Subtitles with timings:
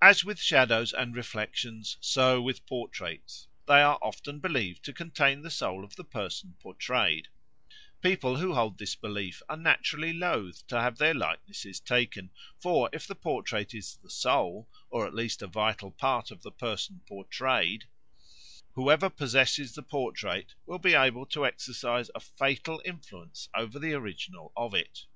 [0.00, 5.50] As with shadows and reflections, so with portraits; they are often believed to contain the
[5.50, 7.26] soul of the person portrayed.
[8.00, 13.08] People who hold this belief are naturally loth to have their likenesses taken; for if
[13.08, 17.86] the portrait is the soul, or at least a vital part of the person portrayed,
[18.74, 24.52] whoever possesses the portrait will be able to exercise a fatal influence over the original
[24.56, 25.06] of it.